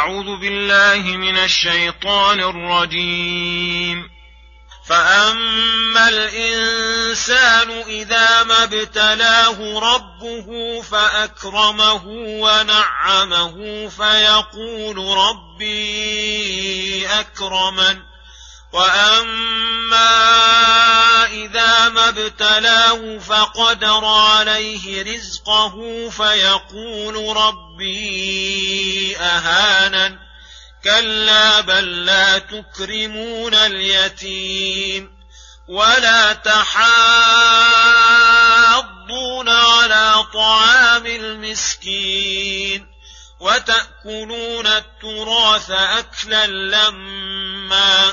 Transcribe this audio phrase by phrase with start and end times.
[0.00, 4.10] أعوذ بالله من الشيطان الرجيم.
[4.88, 18.09] فأما الإنسان إذا ما ابتلاه ربه فأكرمه ونعمه فيقول ربي أكرمن.
[18.72, 20.06] واما
[21.26, 30.18] اذا ما ابتلاه فقدر عليه رزقه فيقول ربي اهانن
[30.84, 35.20] كلا بل لا تكرمون اليتيم
[35.68, 36.80] ولا تحاضون
[39.48, 42.90] على طعام المسكين
[43.40, 48.12] وتاكلون التراث اكلا لمّا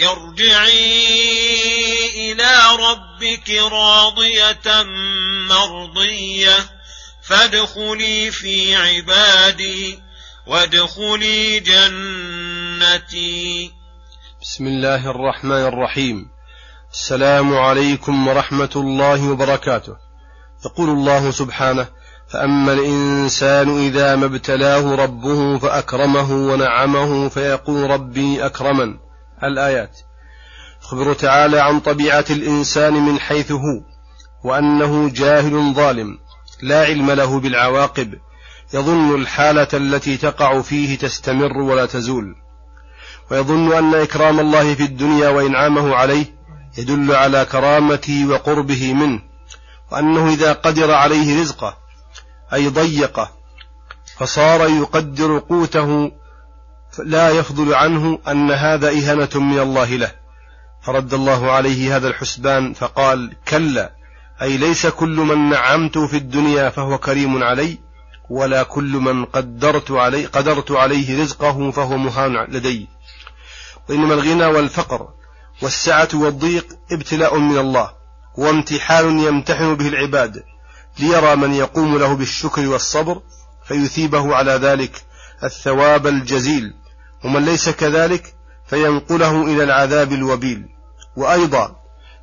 [0.00, 1.12] ارجعي
[2.32, 4.82] إلى ربك راضية
[5.48, 6.56] مرضية
[7.22, 9.98] فادخلي في عبادي
[10.46, 13.08] وادخلي جنتي.
[14.42, 16.28] بسم الله الرحمن الرحيم.
[16.92, 19.96] السلام عليكم ورحمة الله وبركاته.
[20.66, 21.88] يقول الله سبحانه
[22.32, 29.07] فأما الإنسان إذا ما ابتلاه ربه فأكرمه ونعمه فيقول ربي أكرمن.
[29.44, 29.98] الآيات.
[30.82, 33.82] يخبر تعالى عن طبيعة الإنسان من حيث هو
[34.44, 36.18] وأنه جاهل ظالم
[36.62, 38.14] لا علم له بالعواقب
[38.74, 42.36] يظن الحالة التي تقع فيه تستمر ولا تزول
[43.30, 46.26] ويظن أن إكرام الله في الدنيا وإنعامه عليه
[46.78, 49.22] يدل على كرامته وقربه منه
[49.92, 51.76] وأنه إذا قدر عليه رزقه
[52.52, 53.30] أي ضيقه
[54.18, 56.12] فصار يقدر قوته
[57.04, 60.12] لا يفضل عنه أن هذا إهانة من الله له.
[60.82, 63.92] فرد الله عليه هذا الحسبان فقال كلا
[64.42, 67.78] أي ليس كل من نعمت في الدنيا فهو كريم علي
[68.30, 72.88] ولا كل من قدرت علي قدرت عليه رزقه فهو مهان لدي.
[73.88, 75.08] وإنما الغنى والفقر
[75.62, 77.92] والسعة والضيق ابتلاء من الله
[78.38, 80.42] وامتحان يمتحن به العباد
[80.98, 83.22] ليرى من يقوم له بالشكر والصبر
[83.64, 85.02] فيثيبه على ذلك
[85.44, 86.74] الثواب الجزيل.
[87.24, 88.34] ومن ليس كذلك
[88.66, 90.68] فينقله إلى العذاب الوبيل.
[91.16, 91.76] وأيضا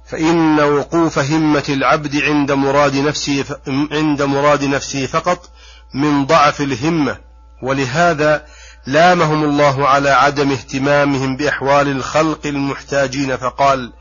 [0.06, 3.46] فإن وقوف همة العبد عند مراد نفسه
[3.92, 5.50] عند مراد نفسه فقط
[5.94, 7.18] من ضعف الهمة.
[7.64, 8.46] ولهذا
[8.88, 13.94] لامهم الله على عدم اهتمامهم بأحوال الخلق المحتاجين فقال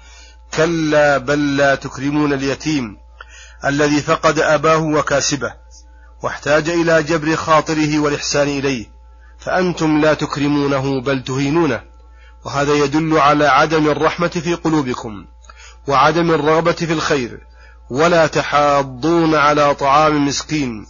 [0.54, 2.96] كلا بل لا تكرمون اليتيم
[3.64, 5.54] الذي فقد أباه وكاسبه
[6.22, 8.93] واحتاج إلى جبر خاطره والإحسان إليه.
[9.38, 11.82] فأنتم لا تكرمونه بل تهينونه.
[12.44, 15.24] وهذا يدل على عدم الرحمة في قلوبكم
[15.88, 17.40] وعدم الرغبة في الخير.
[17.90, 20.86] ولا تحاضون على طعام مسكين.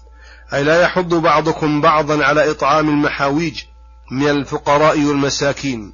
[0.55, 3.63] أي لا يحض بعضكم بعضا على إطعام المحاويج
[4.11, 5.93] من الفقراء والمساكين.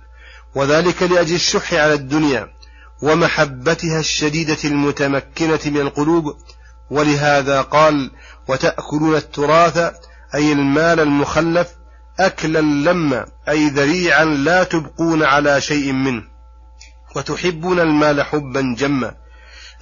[0.55, 2.49] وذلك لأجل الشح على الدنيا
[3.03, 6.37] ومحبتها الشديدة المتمكنة من القلوب.
[6.91, 8.10] ولهذا قال
[8.49, 9.78] وتأكلون التراث
[10.34, 11.69] أي المال المخلف
[12.19, 16.22] أكلا لما أي ذريعا لا تبقون على شيء منه.
[17.16, 19.15] وتحبون المال حبا جما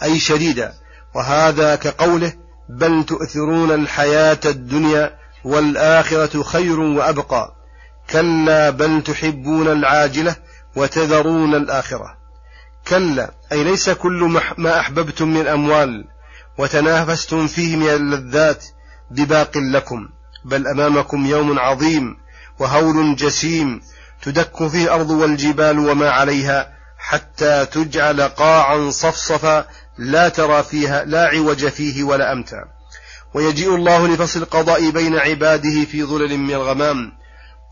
[0.03, 0.73] أي شديدا.
[1.15, 2.33] وهذا كقوله
[2.69, 7.55] بل تؤثرون الحياة الدنيا والآخرة خير وأبقى.
[8.11, 10.37] كلا بل تحبون العاجلة
[10.77, 12.19] وتذرون الآخرة.
[12.89, 16.05] كلا أي ليس كل ما أحببتم من أموال
[16.59, 18.65] وتنافستم فيه من اللذات
[19.11, 20.09] بباق لكم.
[20.45, 22.17] بل أمامكم يوم عظيم
[22.59, 23.81] وهول جسيم
[24.23, 29.67] تدك فيه الأرض والجبال وما عليها حتى تجعل قاعا صفصفا
[29.99, 32.79] لا ترى فيها لا عوج فيه ولا امتا
[33.35, 37.13] ويجيء الله لفصل القضاء بين عباده في ظلل من الغمام.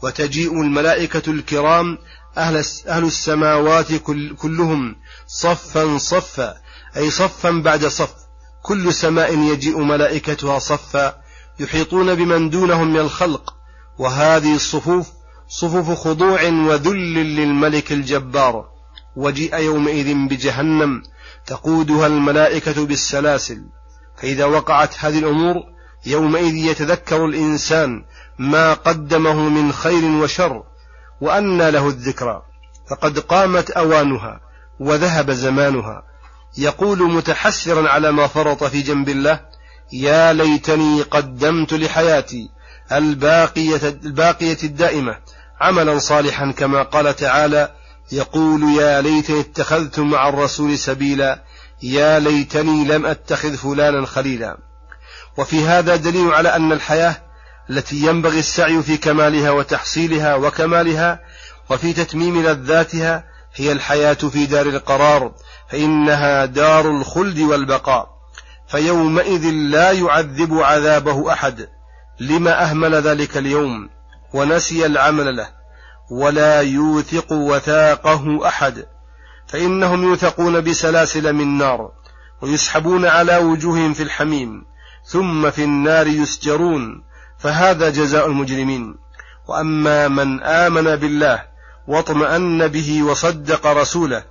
[0.02, 1.98] وتجيء الملائكة الكرام
[2.38, 4.96] أهل, أهل السماوات كل كلهم
[5.26, 6.54] صفا صفا
[6.96, 8.14] أي صفا بعد صف.
[8.62, 11.14] كل سماء يجيء ملائكتها صفا.
[11.60, 13.54] يحيطون بمن دونهم من الخلق
[13.98, 15.06] وهذه الصفوف
[15.48, 18.68] صفوف خضوع وذل للملك الجبار.
[19.16, 21.02] وجيء يومئذ بجهنم
[21.46, 23.64] تقودها الملائكة بالسلاسل.
[24.16, 25.54] فإذا وقعت هذه الأمور
[26.06, 28.04] يومئذ يتذكر الإنسان
[28.38, 30.62] ما قدمه من خير وشر
[31.20, 32.42] وأنى له الذكرى.
[32.90, 34.40] فقد قامت أوانها
[34.80, 36.02] وذهب زمانها.
[36.58, 39.55] يقول متحسرا على ما فرط في جنب الله
[39.92, 42.50] يا ليتني قدمت لحياتي
[42.92, 45.18] الباقية, الباقية الدائمة
[45.60, 47.72] عملا صالحا كما قال تعالى
[48.12, 51.42] يقول يا ليتني اتخذت مع الرسول سبيلا
[51.82, 54.58] يا ليتني لم أتخذ فلانا خليلا.
[55.36, 57.16] وفي هذا دليل على أن الحياة
[57.70, 61.20] التي ينبغي السعي في كمالها وتحصيلها وكمالها
[61.70, 63.24] وفي تتميم لذاتها
[63.54, 65.32] هي الحياة في دار القرار
[65.70, 68.15] فإنها دار الخلد والبقاء.
[68.68, 71.68] فيومئذ لا يعذب عذابه أحد
[72.20, 73.88] لما أهمل ذلك اليوم
[74.34, 75.48] ونسي العمل له
[76.10, 78.86] ولا يوثق وثاقه أحد
[79.46, 81.90] فإنهم يوثقون بسلاسل من نار
[82.42, 84.64] ويسحبون على وجوههم في الحميم
[85.04, 87.02] ثم في النار يسجرون
[87.38, 88.94] فهذا جزاء المجرمين.
[89.48, 91.44] وأما من آمن بالله
[91.88, 94.24] واطمأن به وصدق رسوله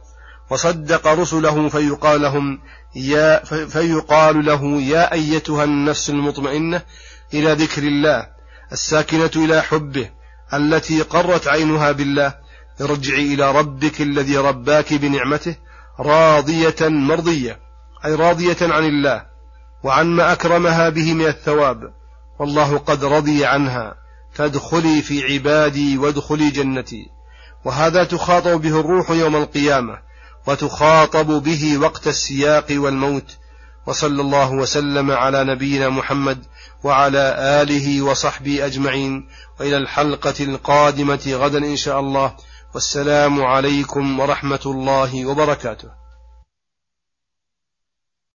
[0.49, 2.59] وصدق رسله فيقال لهم
[2.95, 6.81] يا فيقال له يا أيتها النفس المطمئنة
[7.33, 8.27] إلى ذكر الله
[8.71, 10.09] الساكنة إلى حبه
[10.53, 12.33] التي قرت عينها بالله
[12.81, 15.55] ارجعي إلى ربك الذي رباك بنعمته
[15.99, 17.59] راضية مرضية
[18.05, 19.25] أي راضية عن الله
[19.83, 21.93] وعن ما أكرمها به من الثواب
[22.39, 23.95] والله قد رضي عنها
[24.33, 27.09] فادخلي في عبادي وادخلي جنتي.
[27.65, 29.97] وهذا تخاطب به الروح يوم القيامة
[30.47, 33.37] وتخاطب به وقت السياق والموت
[33.87, 36.43] وصلى الله وسلم على نبينا محمد
[36.83, 39.29] وعلى آله وصحبه أجمعين.
[39.59, 42.33] وإلى الحلقة القادمة غدا إن شاء الله.
[42.73, 46.04] والسلام عليكم ورحمة الله وبركاته.